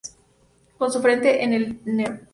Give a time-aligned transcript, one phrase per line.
[0.79, 2.21] Con su frente en el nro.